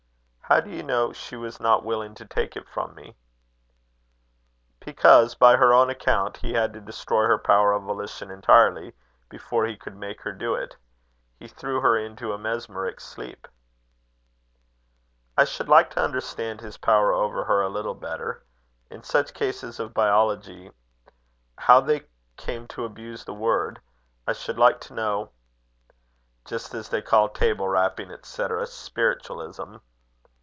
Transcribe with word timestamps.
"How 0.51 0.59
do 0.59 0.69
you 0.69 0.83
know 0.83 1.13
she 1.13 1.37
was 1.37 1.61
not 1.61 1.85
willing 1.85 2.13
to 2.15 2.25
take 2.25 2.57
it 2.57 2.67
from 2.67 2.93
me?" 2.93 3.15
"Because, 4.81 5.33
by 5.33 5.55
her 5.55 5.73
own 5.73 5.89
account, 5.89 6.35
he 6.35 6.51
had 6.51 6.73
to 6.73 6.81
destroy 6.81 7.23
her 7.23 7.37
power 7.37 7.71
of 7.71 7.83
volition 7.83 8.29
entirely, 8.29 8.93
before 9.29 9.65
he 9.65 9.77
could 9.77 9.95
make 9.95 10.19
her 10.23 10.33
do 10.33 10.53
it. 10.55 10.75
He 11.39 11.47
threw 11.47 11.79
her 11.79 11.97
into 11.97 12.33
a 12.33 12.37
mesmeric 12.37 12.99
sleep." 12.99 13.47
"I 15.37 15.45
should 15.45 15.69
like 15.69 15.89
to 15.91 16.03
understand 16.03 16.59
his 16.59 16.75
power 16.75 17.13
over 17.13 17.45
her 17.45 17.61
a 17.61 17.69
little 17.69 17.95
better. 17.95 18.43
In 18.89 19.03
such 19.03 19.33
cases 19.33 19.79
of 19.79 19.93
biology 19.93 20.69
how 21.59 21.79
they 21.79 22.03
came 22.35 22.67
to 22.67 22.83
abuse 22.83 23.23
the 23.23 23.33
word, 23.33 23.79
I 24.27 24.33
should 24.33 24.57
like 24.59 24.81
to 24.81 24.93
know" 24.93 25.29
"Just 26.43 26.73
as 26.73 26.89
they 26.89 27.01
call 27.01 27.29
table 27.29 27.69
rapping, 27.69 28.11
&c., 28.21 28.47
spiritualism." 28.65 29.77